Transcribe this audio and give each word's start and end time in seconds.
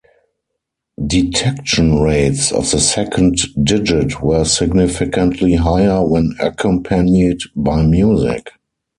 Detection 1.05 1.99
rates 2.01 2.51
of 2.51 2.71
the 2.71 2.79
second 2.79 3.35
digit 3.61 4.19
were 4.23 4.43
significantly 4.45 5.53
higher 5.53 6.03
when 6.09 6.33
accompanied 6.39 7.39
by 7.55 7.85
music. 7.85 8.49